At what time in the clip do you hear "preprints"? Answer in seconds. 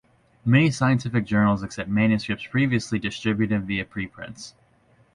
3.85-4.53